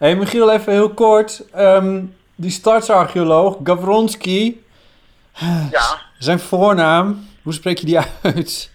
[0.00, 1.42] hey, Michiel, even heel kort.
[1.52, 2.02] Ehm,
[2.34, 4.64] die stadsarcheoloog, Gavronski,
[5.70, 8.70] Ja, zijn voornaam, hoe spreek je die uit?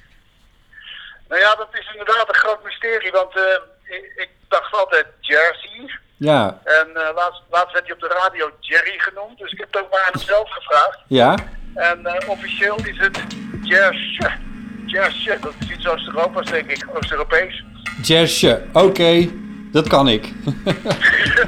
[1.30, 6.00] nou ja, dat is inderdaad een groot mysterie, want eh, ik, ik dacht altijd Jersey.
[6.18, 9.74] Ja, En eh, laatst, laatst werd hij op de radio Jerry genoemd, dus ik heb
[9.74, 11.00] het ook maar aan hem zelf gevraagd.
[11.08, 11.36] ja,
[11.76, 13.20] En eh, officieel is het
[13.64, 14.38] Jersey.
[14.86, 17.64] Jersey, dat is iets Oost-Europa's, denk ik, Oost-Europees.
[18.02, 18.64] Jersje.
[18.74, 19.30] Oké,
[19.72, 20.26] dat kan ik.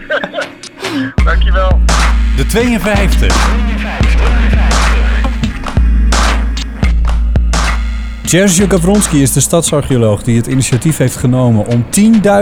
[1.26, 1.80] Dankjewel.
[2.36, 3.36] De 52.
[8.24, 11.86] Jerzy Gavronski is de stadsarcheoloog die het initiatief heeft genomen om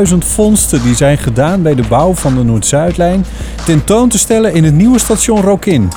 [0.09, 3.25] 10.000 vondsten die zijn gedaan bij de bouw van de Noord-Zuidlijn
[3.65, 5.91] tentoon te stellen in het nieuwe station Rokin.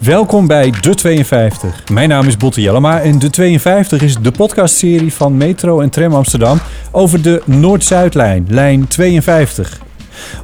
[0.00, 1.88] Welkom bij De 52.
[1.92, 6.14] Mijn naam is Botte Jellema en De 52 is de podcastserie van Metro en Tram
[6.14, 9.80] Amsterdam over de Noord-Zuidlijn, lijn 52.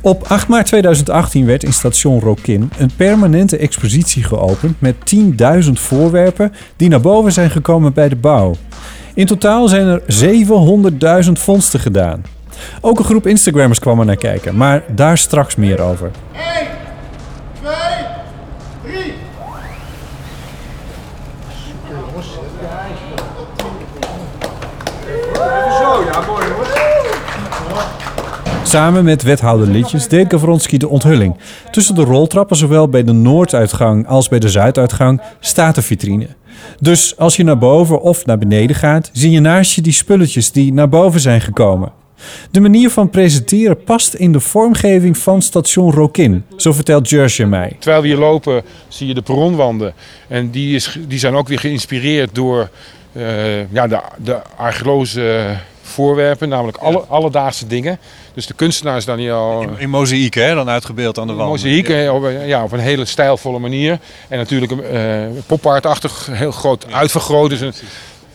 [0.01, 4.95] Op 8 maart 2018 werd in station Rokin een permanente expositie geopend met
[5.65, 8.55] 10.000 voorwerpen die naar boven zijn gekomen bij de bouw.
[9.15, 10.03] In totaal zijn er
[11.25, 12.25] 700.000 vondsten gedaan.
[12.81, 16.11] Ook een groep Instagrammers kwam er naar kijken, maar daar straks meer over.
[16.33, 16.67] 1,
[17.63, 17.75] 2,
[18.83, 19.13] 3.
[28.63, 31.37] Samen met wethouder Litjes deed Gavronski de onthulling.
[31.71, 36.27] Tussen de roltrappen, zowel bij de noorduitgang als bij de zuiduitgang, staat een vitrine.
[36.81, 40.53] Dus als je naar boven of naar beneden gaat, zie je naast je die spulletjes
[40.53, 41.93] die naar boven zijn gekomen.
[42.51, 47.77] De manier van presenteren past in de vormgeving van station Rokin, zo vertelt Jersey mij.
[47.79, 49.95] Terwijl we hier lopen zie je de perronwanden.
[50.29, 52.69] En die, is, die zijn ook weer geïnspireerd door
[53.13, 57.99] eh, ja, de, de archeologische voorwerpen, namelijk alle, alledaagse dingen.
[58.35, 60.55] Dus de kunstenaars Daniel In, in mozaïek, hè?
[60.55, 61.49] Dan uitgebeeld aan de wand.
[61.51, 63.99] mozaïek hè, op, een- ja, op een hele stijlvolle manier.
[64.29, 64.95] En natuurlijk een
[65.35, 67.51] uh, popaardachtig, heel groot uitvergroot.
[67.51, 67.73] Dus een,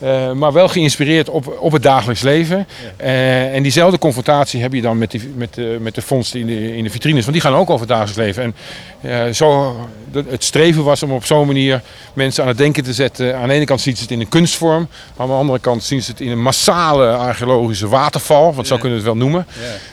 [0.02, 2.66] eh, maar wel geïnspireerd op, op het dagelijks leven.
[2.96, 6.46] Eh, en diezelfde confrontatie heb je dan met, die, met, de met de vondsten in
[6.46, 7.20] de, in de vitrines.
[7.20, 8.42] Want die gaan ook over het dagelijks leven.
[8.42, 8.54] En
[9.00, 9.76] eh, zo,
[10.12, 11.82] het streven was om op zo'n manier
[12.14, 13.36] mensen aan het denken te zetten.
[13.36, 14.88] Aan de ene kant zien ze het in een kunstvorm.
[15.16, 18.54] Maar aan de andere kant zien ze het in een massale archeologische waterval.
[18.54, 19.46] Want zo kunnen we het wel noemen.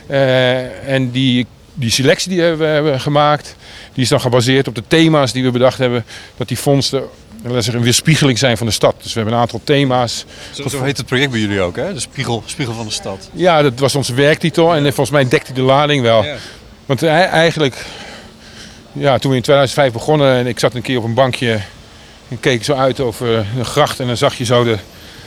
[0.06, 3.56] Eh, en die, die selectie die we hebben gemaakt,
[3.92, 6.04] die is dan gebaseerd op de thema's die we bedacht hebben.
[6.36, 7.02] Dat die vondsten
[7.42, 8.94] laten we zeggen, een weerspiegeling zijn van de stad.
[9.02, 10.24] Dus we hebben een aantal thema's.
[10.50, 11.92] Zo, zo heet het project bij jullie ook, hè?
[11.94, 13.30] De spiegel, spiegel van de stad.
[13.32, 14.74] Ja, dat was onze werktitel.
[14.74, 16.24] En volgens mij dekt hij de lading wel.
[16.24, 16.36] Ja.
[16.86, 17.86] Want eigenlijk,
[18.92, 21.60] ja, toen we in 2005 begonnen en ik zat een keer op een bankje
[22.28, 24.76] en keek zo uit over een gracht en dan zag je zo de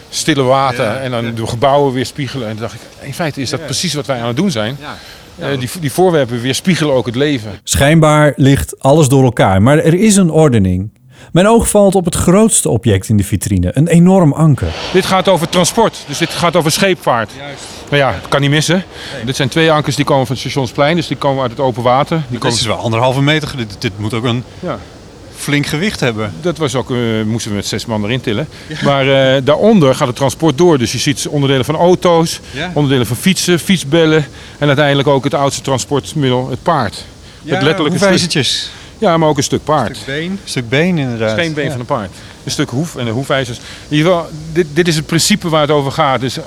[0.09, 1.31] stille water Ja, en dan ja.
[1.31, 2.47] de gebouwen weer spiegelen.
[2.47, 4.77] En toen dacht ik, in feite is dat precies wat wij aan het doen zijn.
[4.79, 4.97] Ja.
[5.37, 7.59] Eh, die, die voorwerpen weerspiegelen ook het leven.
[7.63, 10.89] Schijnbaar ligt alles door elkaar, maar er is een ordening.
[11.31, 14.67] Mijn oog valt op het grootste object in de vitrine, een enorm anker.
[14.93, 17.31] Dit gaat over transport, dus dit gaat over scheepvaart.
[17.89, 18.83] Nou ja, het kan niet missen.
[19.25, 21.83] Dit zijn twee ankers die komen van het Stationsplein, dus die komen uit het open
[21.83, 22.17] water.
[22.17, 22.57] Die Dit komen...
[22.57, 23.57] is wel anderhalve meter.
[23.57, 24.77] Dit, dit moet ook een Ja.
[25.35, 26.33] flink gewicht hebben.
[26.41, 28.47] Dat was ook, eh, moesten we met zes man erin tillen.
[28.83, 30.77] Maar eh, daaronder gaat het transport door.
[30.77, 32.71] Dus je ziet onderdelen van auto's, Ja.
[32.73, 34.25] onderdelen van fietsen, fietsbellen.
[34.57, 37.05] En uiteindelijk ook het oudste transportmiddel, het paard.
[37.41, 38.69] Ja, letterlijk een stuk- hoefijzertjes.
[38.97, 39.95] Ja, maar ook een stuk paard.
[39.97, 40.39] Stuk been.
[40.43, 41.39] Stuk been, inderdaad.
[41.39, 41.71] Geen been Ja.
[41.71, 42.09] van een paard.
[42.43, 43.57] Een stuk hoef en de hoefijzers.
[43.87, 46.19] In ieder geval, dit, dit is het principe waar het over gaat.
[46.19, 46.37] Dus,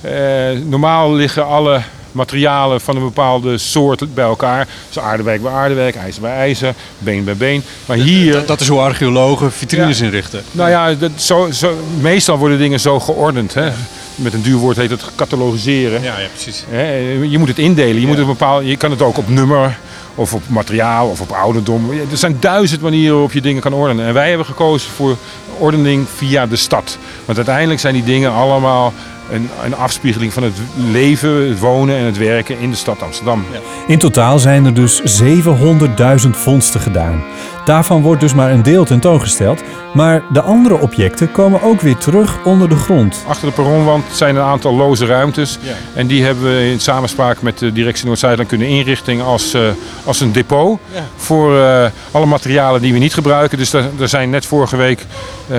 [0.00, 1.80] eh, eh, normaal liggen alle
[2.12, 4.68] materialen van een bepaalde soort bij elkaar.
[4.88, 7.62] Dus aardewerk bij aardewerk, ijzer bij ijzer, been bij been.
[7.86, 8.32] Maar hier...
[8.32, 10.42] Dat, dat is hoe archeologen vitrines inrichten.
[10.50, 13.54] Nou ja, dat, zo, zo, meestal worden dingen zo geordend.
[13.54, 13.70] Hè?
[14.14, 16.02] Met een duur woord heet het catalogiseren.
[16.02, 16.64] Ja, ja, precies.
[16.68, 16.92] Hè?
[17.22, 18.00] Je moet het indelen.
[18.00, 19.78] Je, moet het bepaal, je kan het ook op nummer
[20.14, 21.90] of op materiaal of op ouderdom.
[21.90, 24.06] Er zijn duizend manieren waarop je dingen kan ordenen.
[24.06, 25.16] En wij hebben gekozen voor
[25.58, 26.98] ordening via de stad.
[27.24, 28.92] Want uiteindelijk zijn die dingen allemaal
[29.30, 33.44] een, een afspiegeling van het leven, het wonen en het werken in de stad Amsterdam.
[33.86, 37.22] In totaal zijn er dus 700.000 vondsten gedaan.
[37.64, 39.62] Daarvan wordt dus maar een deel tentoongesteld,
[39.94, 43.24] maar de andere objecten komen ook weer terug onder de grond.
[43.28, 45.58] Achter de perronwand zijn een aantal loze ruimtes.
[45.60, 45.72] Ja.
[45.94, 49.60] En die hebben we in samenspraak met de directie Noord-Zuidland kunnen inrichten als, eh,
[50.04, 50.78] als een depot.
[50.94, 51.04] Ja.
[51.16, 53.58] Voor eh, alle materialen die we niet gebruiken.
[53.58, 55.00] Dus daar, daar zijn net vorige week
[55.48, 55.56] eh,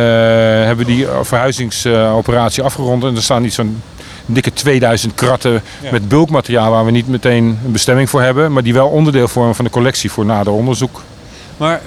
[0.65, 3.03] hebben we die verhuizingsoperatie afgerond.
[3.03, 3.81] En er staan niet zo'n
[4.25, 5.61] dikke 2000 kratten
[5.91, 8.51] met bulkmateriaal waar we niet meteen een bestemming voor hebben.
[8.51, 11.01] Maar die wel onderdeel vormen van de collectie voor nader onderzoek.
[11.57, 11.81] Maar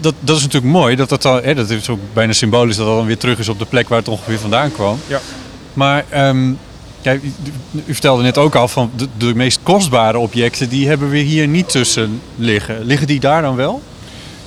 [0.00, 0.96] dat, dat is natuurlijk mooi.
[0.96, 3.48] Dat, dat, al, hè, dat is ook bijna symbolisch dat dat dan weer terug is
[3.48, 4.98] op de plek waar het ongeveer vandaan kwam.
[5.06, 5.20] Ja.
[5.72, 6.04] Maar
[7.02, 7.32] Kijk, u,
[7.86, 11.48] u vertelde net ook al van de, de meest kostbare objecten, die hebben we hier
[11.48, 12.84] niet tussen liggen.
[12.84, 13.82] Liggen die daar dan wel?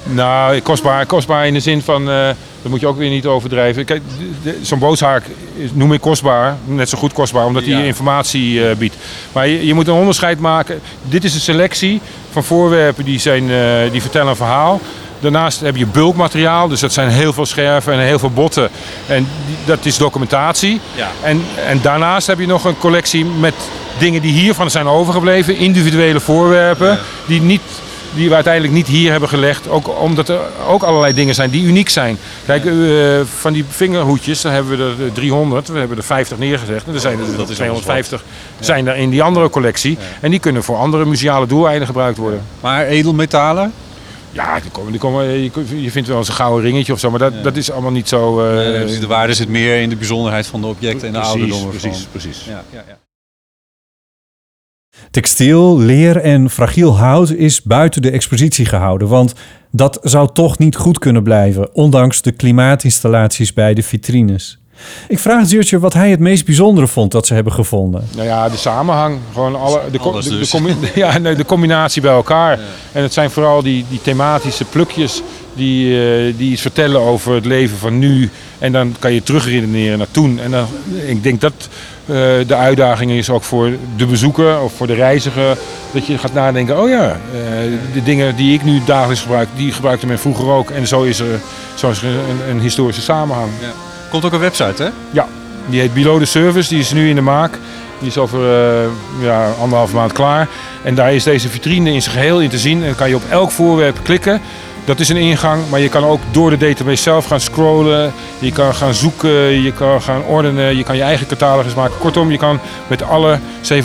[0.04, 2.28] Nou, kostbaar, kostbaar in de zin van, eh,
[2.62, 3.86] dat moet je ook weer niet overdrijven.
[3.86, 4.02] Kijk,
[4.62, 5.24] zo'n booshaak
[5.74, 7.80] noem ik kostbaar, net zo goed kostbaar, omdat hij Ja.
[7.84, 8.96] informatie eh, biedt.
[9.32, 10.80] Maar je, je moet een onderscheid maken.
[11.02, 12.02] Dit is een selectie
[12.32, 14.82] van voorwerpen die, zijn, eh, die vertellen een verhaal.
[15.20, 18.70] Daarnaast heb je bulkmateriaal, dus dat zijn heel veel scherven en heel veel botten.
[19.08, 20.80] En die- dat is documentatie.
[20.96, 21.12] Ja.
[21.24, 23.54] En, en daarnaast heb je nog een collectie met
[23.98, 25.58] dingen die hiervan zijn overgebleven.
[25.58, 27.62] Individuele voorwerpen die, niet,
[28.14, 29.70] die we uiteindelijk niet hier hebben gelegd.
[29.70, 32.18] Ook omdat er ook allerlei dingen zijn die uniek zijn.
[32.46, 32.74] Kijk, eh,
[33.40, 35.68] van die vingerhoedjes, daar hebben we er eh, 300.
[35.68, 36.88] We hebben er 50 neergezegd.
[36.88, 38.24] En er zijn er Dat is 250
[38.60, 39.98] zijn er in die andere collectie.
[40.20, 42.42] En die kunnen voor andere museale doeleinden gebruikt worden.
[42.62, 43.74] Maar edelmetalen?
[44.32, 45.42] Ja, die komen, die komen,
[45.82, 47.10] je, vindt wel eens een gouden ringetje of zo.
[47.10, 48.40] Maar dat, dat is allemaal niet zo...
[48.40, 51.58] eh, dus de waarde zit meer in de bijzonderheid van de objecten en de ouderdom
[51.58, 51.70] ervan.
[51.70, 52.46] precies, precies.
[52.46, 52.98] Ja, ja, ja.
[55.12, 59.34] Textiel, leer en fragiel hout is buiten de expositie gehouden, want
[59.72, 64.60] dat zou toch niet goed kunnen blijven, ondanks de klimaatinstallaties bij de vitrines.
[65.08, 68.08] Ik vraag Zeurtje wat hij het meest bijzondere vond dat ze hebben gevonden.
[68.16, 69.18] Nou ja, de samenhang.
[69.34, 70.50] Gewoon alle, de, co- Alles de, de dus.
[70.50, 72.60] combi- ja, nee, de combinatie bij elkaar.
[72.92, 75.22] En het zijn vooral die, die thematische plukjes
[75.54, 78.30] die, eh, die iets vertellen over het leven van nu.
[78.60, 80.40] En dan kan je terugredeneren naar toen.
[80.40, 80.66] En dan,
[81.08, 81.54] ik denk dat
[82.48, 85.58] de uitdaging is ook voor de bezoeker of voor de reiziger.
[85.92, 87.40] Dat je gaat nadenken, oh ja, eh,
[87.94, 90.70] de dingen die ik nu dagelijks gebruik, die gebruikte men vroeger ook.
[90.70, 91.40] En zo is er,
[91.76, 93.50] zo is er een, een historische samenhang.
[94.10, 94.90] Komt ook een website, hè?
[95.12, 95.28] Ja,
[95.66, 96.70] die heet Below the Service.
[96.70, 97.60] Die is nu in de maak.
[98.00, 98.88] Die is over eh,
[99.22, 100.48] ja, anderhalve maand klaar.
[100.84, 102.80] En daar is deze vitrine in zijn geheel in te zien.
[102.80, 104.42] En dan kan je op elk voorwerp klikken.
[104.86, 108.14] Dat is een ingang, maar je kan ook door de database zelf gaan scrollen.
[108.40, 111.98] Je kan gaan zoeken, je kan gaan ordenen, je kan je eigen catalogus maken.
[111.98, 113.80] Kortom, je kan met alle 700.000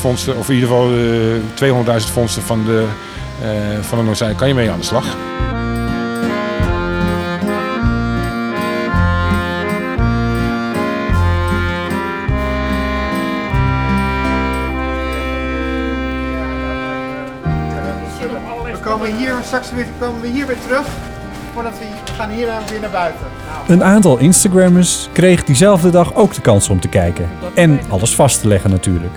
[0.00, 0.90] vondsten, of in ieder geval
[1.88, 2.84] eh 200.000 vondsten van de,
[3.42, 3.48] eh
[3.80, 5.04] van de Noordzij, kan je mee aan de slag.
[19.02, 20.86] Komen hier, straks weer, komen we hier weer terug.
[21.54, 23.26] Voordat we, gaan hier weer naar buiten.
[23.68, 27.28] Een aantal Instagrammers kreeg diezelfde dag ook de kans om te kijken.
[27.54, 29.12] En alles vast te leggen natuurlijk.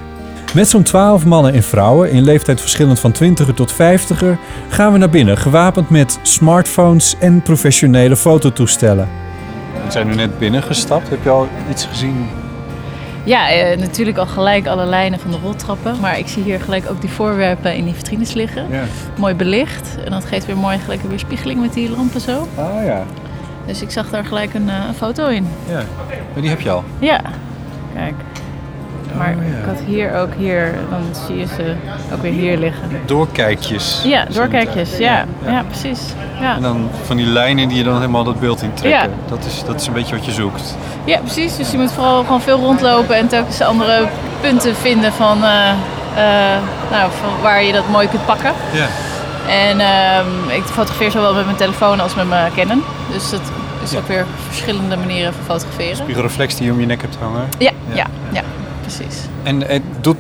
[0.53, 4.37] Met zo'n 12 mannen en vrouwen in leeftijd verschillend van 20er tot 50er
[4.69, 9.09] gaan we naar binnen, gewapend met smartphones en professionele fototoestellen.
[9.85, 11.09] We zijn nu net binnengestapt.
[11.09, 12.27] Heb je al iets gezien?
[13.25, 16.00] Ja, eh, natuurlijk al gelijk alle lijnen van de roltrappen.
[16.00, 18.68] Maar ik zie hier gelijk ook die voorwerpen in die vitrines liggen.
[18.69, 18.83] Ja.
[19.18, 19.98] Mooi belicht.
[20.06, 22.48] En dat geeft weer mooi gelijk een weerspiegeling met die lampen zo.
[22.56, 23.04] Ah ja.
[23.66, 25.48] Dus ik zag daar gelijk een, eh, foto in.
[25.69, 25.83] ja.
[26.33, 26.83] Maar die heb je al.
[27.00, 27.22] Ja,
[27.95, 28.13] kijk.
[29.17, 31.75] Maar ik had hier ook hier, dan zie je ze
[32.13, 32.81] ook weer hier liggen.
[33.06, 34.01] Doorkijkjes.
[34.03, 34.97] Ja, doorkijkjes.
[34.97, 36.00] Ja, ja, precies.
[36.41, 36.56] Ja.
[36.56, 39.09] En dan van die lijnen die je dan helemaal dat beeld in trekken.
[39.09, 39.15] Ja.
[39.29, 40.75] Dat, is, dat is een beetje wat je zoekt.
[41.03, 41.56] ja, precies.
[41.57, 44.07] Dus je moet vooral gewoon veel rondlopen en telkens andere
[44.41, 45.69] punten vinden van, eh,
[46.15, 46.59] eh,
[46.91, 48.51] nou, van waar je dat mooi kunt pakken.
[48.73, 48.88] Ja.
[49.50, 52.83] En ehm, ik fotografeer zowel met mijn telefoon als met mijn Canon.
[53.11, 53.41] Dus dat
[53.83, 55.95] is ook weer verschillende manieren van fotograferen.
[55.95, 57.47] Spiegelreflex die je om je nek hebt hangen.
[57.57, 57.95] Ja, Ja.
[57.95, 58.42] ja, ja,
[58.85, 59.21] precies.
[59.44, 60.18] En, en doet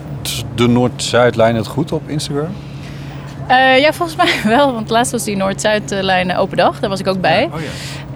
[0.55, 2.49] de Noord-Zuidlijn het goed op Instagram?
[3.47, 4.73] Eh, ja, volgens mij wel.
[4.73, 6.79] Want laatst was die Noord-Zuid-lijn open dag.
[6.79, 7.49] Daar was ik ook bij.
[7.53, 7.67] Oh ja.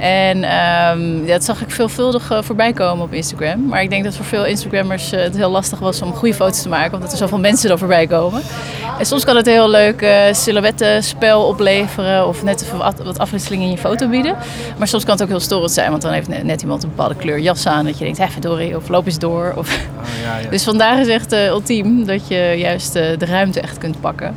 [0.03, 3.65] En ehm, dat zag ik veelvuldig eh, voorbij komen op Instagram.
[3.65, 6.61] Maar ik denk dat voor veel Instagrammers eh, het heel lastig was om goede foto's
[6.61, 6.93] te maken.
[6.93, 8.41] Omdat er zoveel mensen er voorbij komen.
[8.99, 12.27] En soms kan het een heel leuk eh silhouettenspel opleveren.
[12.27, 14.35] Of net even wat, wat afwisseling in je foto bieden.
[14.77, 15.89] Maar soms kan het ook heel storend zijn.
[15.89, 17.85] Want dan heeft net, net iemand een bepaalde kleur jas aan.
[17.85, 18.75] Dat je denkt, hé verdorie.
[18.75, 19.53] Of loop eens door.
[19.55, 19.79] Of...
[19.97, 24.01] Oh, Dus vandaag is echt eh, ultiem dat je juist eh, de ruimte echt kunt
[24.01, 24.35] pakken.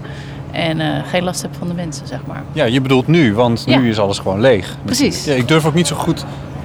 [0.50, 2.42] En eh, geen last hebt van de mensen, zeg maar.
[2.52, 3.88] Ja, je bedoelt nu, want nu Ja.
[3.90, 4.76] is alles gewoon leeg.
[4.84, 5.24] Precies.
[5.24, 6.24] Ja, ik durf ook niet zo goed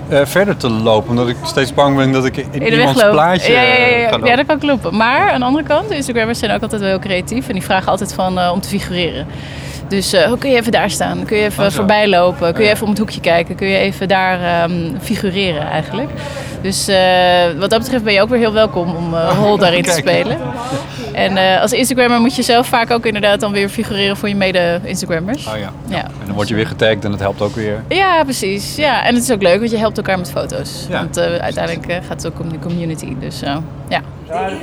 [0.10, 3.52] eh, verder te lopen, omdat ik steeds bang ben dat ik in, In iemands plaatje
[3.52, 4.20] ja, ja, ja, eh, ja.
[4.24, 4.96] ja, dat kan kloppen.
[4.96, 7.48] Maar aan de andere kant, de Instagrammers zijn ook altijd wel heel creatief.
[7.48, 9.28] En die vragen altijd van, eh, om te figureren.
[9.88, 11.26] Dus kun je even daar staan?
[11.26, 12.54] Kun je even Oh, voorbij lopen?
[12.54, 13.56] Kun je even om het hoekje kijken?
[13.56, 16.10] Kun je even daar ehm, figureren eigenlijk?
[16.62, 16.90] Dus
[17.58, 20.38] wat dat betreft ben je ook weer heel welkom om eh rol daarin te spelen.
[21.18, 24.36] En eh, als Instagrammer moet je zelf vaak ook inderdaad dan weer figureren voor je
[24.36, 25.48] mede-Instagrammers.
[25.48, 25.72] Oh ja.
[25.88, 26.04] Ja.
[26.04, 27.84] En dan word je weer getagd en dat helpt ook weer.
[27.88, 28.76] Ja, precies.
[28.76, 30.86] Ja, en het is ook leuk, want je helpt elkaar met foto's.
[30.90, 31.00] Ja.
[31.00, 33.16] Want eh, uiteindelijk eh, gaat het ook om de community.
[33.20, 33.62] Dus ja.
[33.88, 34.58] De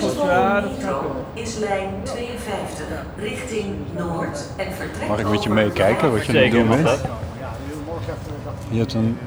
[0.69, 2.87] metro is lijn 52
[3.19, 3.65] richting
[3.99, 7.01] Noord en vertrekt Mag ik met je meekijken wat je het doen bent?
[8.71, 9.19] Je hebt een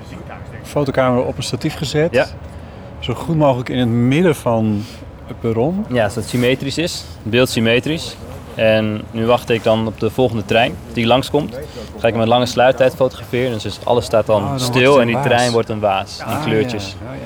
[0.63, 2.13] fotocamera op een statief gezet.
[2.13, 2.25] Ja.
[2.99, 4.83] Zo goed mogelijk in het midden van
[5.39, 5.85] perron.
[5.89, 7.03] Ja, zodat het symmetrisch is.
[7.21, 8.15] Het beeld symmetrisch.
[8.55, 11.51] En nu wacht ik dan op de volgende trein die langskomt.
[11.51, 11.61] Dan
[11.99, 13.59] ga ik met lange sluittijd fotograferen.
[13.59, 15.25] Dus alles staat dan, Ah, dan stil en die waas.
[15.25, 16.19] trein wordt een waas.
[16.25, 16.95] Ah, in kleurtjes.
[17.05, 17.13] ja.
[17.13, 17.19] Ja.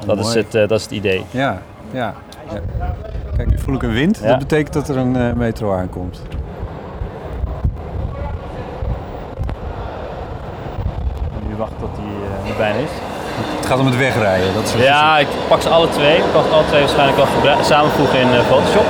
[0.00, 1.24] Oh, dat, is het, eh, dat is het idee.
[1.30, 2.14] Ja, ja.
[2.50, 2.62] ja.
[3.36, 4.22] Kijk, nu voel ik een wind.
[4.22, 6.22] Dat betekent dat er een eh, metro aankomt.
[11.48, 12.90] Nu wacht tot die er bijna is.
[13.62, 14.54] Het gaat om het wegrijden.
[14.54, 16.16] Dat Ja, ik pak ze alle twee.
[16.16, 18.84] Ik kan ze alle twee waarschijnlijk wel gebru- samenvoegen in eh, Photoshop.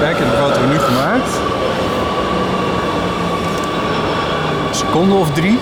[0.00, 1.30] Kijk, en de foto hebben we nu gemaakt.
[4.68, 5.58] Een seconde of drie?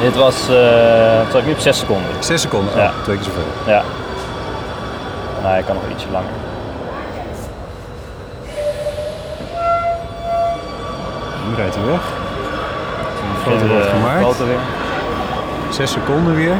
[0.00, 2.10] Dit was, eh wat zat ik nu op 6 seconden.
[2.18, 2.76] Zes seconden.
[2.76, 2.84] Ja.
[2.84, 3.42] Oh, twee keer zoveel.
[3.74, 3.82] Ja.
[5.42, 6.28] Nou, ik kan nog ietsje langer.
[11.48, 12.00] Nu rijdt hij weg.
[13.34, 14.22] De foto wordt eh, gemaakt.
[14.24, 14.58] Foto weer.
[15.68, 16.54] Zes seconden weer.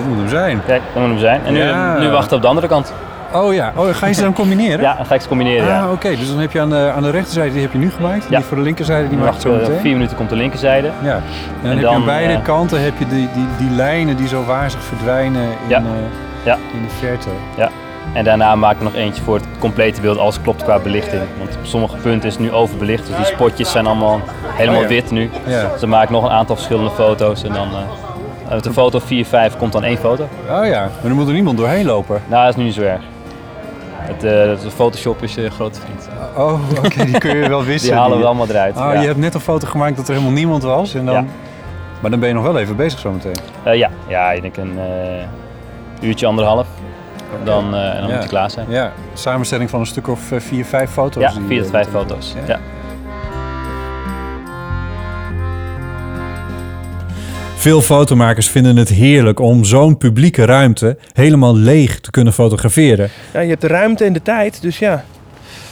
[0.00, 0.60] Dit moet hem zijn.
[0.66, 1.40] Kijk, dat moet hem zijn.
[1.44, 1.98] En nu, Ja.
[1.98, 2.92] nu wachten we op de andere kant.
[3.34, 4.80] Oh ja, oh, ga je ze dan combineren?
[4.88, 5.66] Ja, dan ga ik ze combineren.
[5.66, 5.80] ja.
[5.82, 6.08] Ah, oké.
[6.16, 8.24] Dus dan heb je aan de, aan de rechterzijde, die heb je nu gemaakt.
[8.24, 8.36] En Ja.
[8.36, 9.80] die voor de linkerzijde, die Nu maak je zo meteen.
[9.80, 10.90] vier minuten komt de linkerzijde.
[11.02, 11.14] Ja.
[11.14, 11.22] En
[11.62, 14.44] dan En heb je aan beide kanten heb je die, die, die lijnen die zo
[14.44, 15.76] wazig verdwijnen in, Ja.
[15.78, 15.82] eh,
[16.44, 16.54] Ja.
[16.54, 17.28] in de verte.
[17.56, 17.68] Ja.
[18.12, 20.18] En daarna maak ik nog eentje voor het complete beeld.
[20.18, 21.22] Alles klopt qua belichting.
[21.38, 23.06] Want op sommige punten is het nu overbelicht.
[23.06, 24.94] Dus die spotjes zijn allemaal helemaal Oh ja.
[24.94, 25.30] wit nu.
[25.46, 25.68] Ja.
[25.72, 27.42] Dus dan maak ik nog een aantal verschillende foto's.
[27.44, 27.78] En dan eh,
[28.54, 30.22] met de foto 4, 5 komt dan één foto.
[30.50, 32.22] Oh ja, maar dan moet er niemand doorheen lopen.
[32.28, 33.00] Nou, dat is nu niet zo erg.
[33.96, 36.08] Het, eh, de Photoshop is je grote vriend.
[36.36, 37.94] Oh, oké, die kun je wel wisselen.
[37.94, 38.76] Die halen we allemaal eruit.
[38.76, 39.00] Oh, ja.
[39.00, 40.94] je hebt net een foto gemaakt dat er helemaal niemand was.
[40.94, 41.14] En dan...
[41.14, 41.24] Ja.
[42.00, 43.36] Maar dan ben je nog wel even bezig zometeen.
[43.62, 43.90] Eh, ja.
[44.06, 46.66] ja, ik denk een eh, uurtje, anderhalf.
[47.44, 48.14] Dan, eh, en dan Ja.
[48.14, 48.66] moet je klaar zijn.
[48.68, 51.22] Ja, samenstelling van een stuk of eh, vier, vijf foto's.
[51.22, 52.34] Ja, vier tot eh, vijf foto's.
[52.46, 52.58] Ja.
[57.60, 63.10] Veel fotomakers vinden het heerlijk om zo'n publieke ruimte helemaal leeg te kunnen fotograferen.
[63.32, 65.04] Ja, je hebt de ruimte en de tijd, dus ja.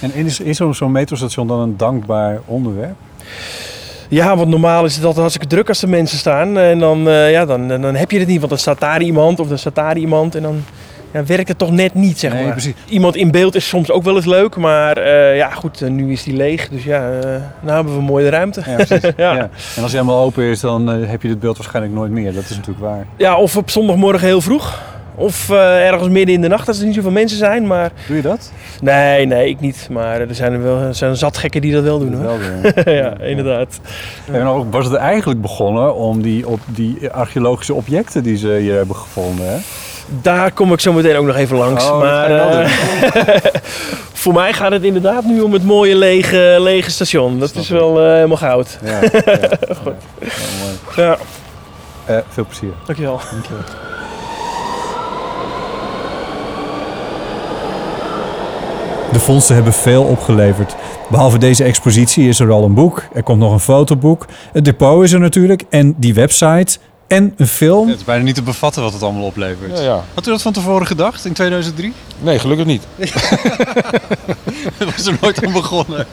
[0.00, 2.96] En is, is zo'n zo'n metrostation dan een dankbaar onderwerp?
[4.08, 6.58] Ja, want normaal is het altijd hartstikke druk als er mensen staan.
[6.58, 9.40] En dan, eh, ja, dan, dan heb je het niet, want dan staat daar iemand
[9.40, 10.34] of dan staat daar iemand.
[10.34, 10.64] En dan
[11.12, 12.52] ja, werkt het toch net niet, zeg Nee, maar.
[12.52, 12.74] precies.
[12.88, 16.12] Iemand in beeld is soms ook wel eens leuk, maar eh, ja, goed, eh, nu
[16.12, 16.68] is die leeg.
[16.68, 17.28] Dus ja, eh
[17.60, 18.62] nou hebben we een mooie ruimte.
[18.66, 19.02] Ja, precies.
[19.16, 19.34] Ja.
[19.34, 19.50] ja.
[19.76, 22.32] En als hij helemaal open is, dan heb je dit beeld waarschijnlijk nooit meer.
[22.34, 23.06] Dat is natuurlijk waar.
[23.16, 24.82] Ja, of op zondagmorgen heel vroeg.
[25.14, 27.66] Of ergens midden in de nacht als er niet zoveel mensen zijn.
[27.66, 28.52] Maar Doe je dat?
[28.80, 29.88] nee, nee, ik niet.
[29.90, 32.38] Maar er zijn er wel er zijn zat gekken die dat wel doen hoor.
[32.84, 33.80] Wel ja, inderdaad.
[34.32, 38.76] En dan was het eigenlijk begonnen om die, op die archeologische objecten die ze hier
[38.76, 39.46] hebben gevonden.
[39.48, 39.56] Hè?
[40.08, 41.90] Daar kom ik zo meteen ook nog even langs.
[41.90, 42.70] Oh, maar eh,
[44.12, 47.38] voor mij gaat het inderdaad nu om het mooie lege, lege station.
[47.38, 48.78] Dat is wel eh, helemaal goud.
[48.84, 49.48] Ja, ja.
[49.82, 49.94] Goed.
[50.22, 51.06] mooi.
[51.08, 51.16] Ja,
[52.06, 52.72] Eh, veel plezier.
[52.86, 53.20] dankjewel.
[59.12, 60.74] De vondsten hebben veel opgeleverd.
[61.10, 65.02] Behalve deze expositie is er al een boek, er komt nog een fotoboek, het depot
[65.04, 67.88] is er natuurlijk en die website en een film.
[67.88, 69.78] Het is bijna niet te bevatten wat het allemaal oplevert.
[69.78, 70.04] Ja, ja.
[70.14, 71.92] Had u dat van tevoren gedacht in 2003?
[72.20, 72.82] Nee, gelukkig niet.
[74.78, 76.06] Dat was er nooit aan begonnen.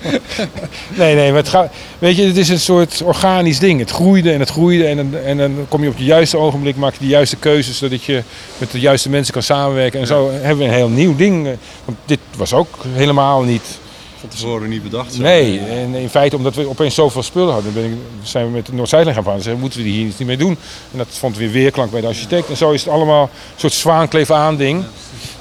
[0.96, 3.80] Nee, nee, maar het gaat, weet je, het is een soort organisch ding.
[3.80, 6.75] Het groeide en het groeide en, dan- en dan kom je op het juiste ogenblik,
[6.75, 8.24] maak je de juiste keuzes, zodat je
[8.58, 10.00] met de juiste mensen kan samenwerken.
[10.00, 11.48] En zo hebben we een heel nieuw ding.
[11.48, 11.54] eh,
[11.86, 13.80] Want dit was ook helemaal niet...
[14.27, 15.17] Van tevoren niet bedacht.
[15.17, 17.91] Nee, en in feite omdat we opeens zoveel spullen hadden, ben ik,
[18.24, 19.44] zijn we met de Noord-Zuidlijn gaan praten.
[19.44, 20.58] Zeggen, moeten we hier iets niet mee doen?
[20.91, 22.50] En dat vond weer weerklank bij de architect.
[22.50, 24.84] En zo is het allemaal een soort zwaankleef aan ding.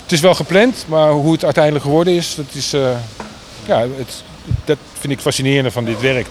[0.03, 2.73] Het is wel gepland, maar hoe het uiteindelijk geworden is, dat is...
[2.73, 2.97] eh,
[3.67, 4.23] ja, het,
[4.64, 6.26] dat vind ik fascinerende van dit werk.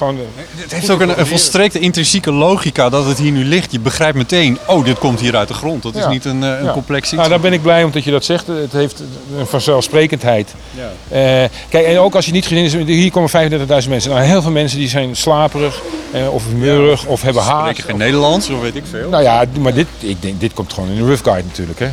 [0.00, 0.18] Gewoon,
[0.56, 3.72] Het heeft ook een, een volstrekte intrinsieke loca dat het hier nu ligt.
[3.72, 5.82] Je begrijpt meteen, oh, dit komt hier uit de grond.
[5.82, 6.72] Dat is niet een, eh, een Ja.
[6.72, 7.16] complex iets.
[7.16, 8.46] Nou, daar ben ik blij omdat je dat zegt.
[8.46, 9.02] Het heeft
[9.38, 10.54] een vanzelfsprekendheid.
[10.70, 10.90] Ja.
[11.42, 14.10] Eh, kijk, en ook als je niet gezien is, hier komen 35.000 mensen.
[14.10, 15.80] Nou, heel veel mensen die zijn slaperig
[16.12, 17.60] eh, of humeurig of hebben haast.
[17.62, 19.08] Spreken geen Nederlands, of weet ik veel.
[19.08, 21.88] Nou ja, maar dit, ik denk, dit komt gewoon in de rough guide natuurlijk, hè.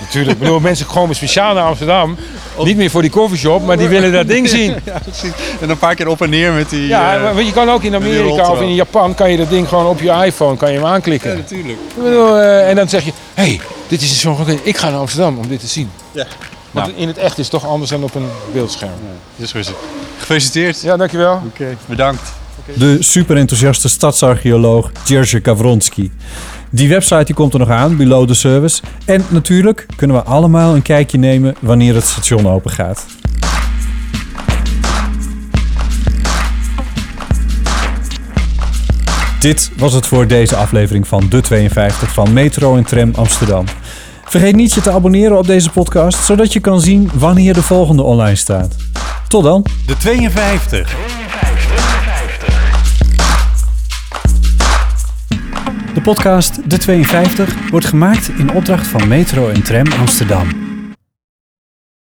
[0.00, 0.32] Natuurlijk.
[0.32, 2.16] Ik bedoel, mensen komen speciaal naar Amsterdam.
[2.64, 4.74] Niet meer voor die coffeeshop, maar die willen dat ding zien.
[4.84, 5.32] Ja, precies.
[5.60, 6.86] En een paar keer op en neer met die...
[6.86, 9.68] Ja, eh, maar je kan ook in Amerika of in Japan kan je dat ding
[9.68, 11.30] gewoon op je iPhone kan je hem aanklikken.
[11.30, 11.78] Ja, natuurlijk.
[11.96, 14.98] Ik bedoel, eh, en dan zeg je, hé, hey, dit is zo'n ik ga naar
[14.98, 15.90] Amsterdam om dit te zien.
[16.12, 16.26] Ja.
[16.70, 16.98] Want Nou.
[16.98, 18.90] in het echt is het toch anders dan op een beeldscherm.
[19.36, 19.76] Dus zo is het.
[20.18, 20.80] Gefeliciteerd.
[20.80, 21.42] Ja, dankjewel.
[21.46, 22.22] Oké, bedankt.
[22.74, 26.10] De super enthousiaste stadsarcheoloog Jerzy Gawronski.
[26.72, 28.82] Die website die komt er nog aan, Below the Service.
[29.04, 33.06] En natuurlijk kunnen we allemaal een kijkje nemen wanneer het station open gaat.
[39.40, 43.64] Dit was het voor deze aflevering van De 52 van Metro en Tram Amsterdam.
[44.24, 48.02] Vergeet niet je te abonneren op deze podcast, zodat je kan zien wanneer de volgende
[48.02, 48.76] online staat.
[49.28, 49.66] Tot dan.
[49.86, 51.19] De 52.
[55.94, 60.69] De podcast De 52 wordt gemaakt in opdracht van Metro en Tram Amsterdam.